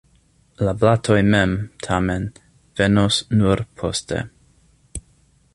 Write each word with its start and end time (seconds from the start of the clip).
La 0.67 0.71
blatoj 0.83 1.17
mem, 1.27 1.53
tamen, 1.89 2.27
venos 2.81 3.23
nur 3.43 3.63
poste. 3.83 4.27